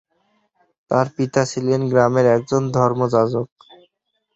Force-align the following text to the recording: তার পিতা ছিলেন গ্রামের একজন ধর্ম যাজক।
তার 0.91 1.07
পিতা 1.15 1.41
ছিলেন 1.51 1.81
গ্রামের 1.91 2.25
একজন 2.35 2.61
ধর্ম 2.75 2.99
যাজক। 3.13 3.47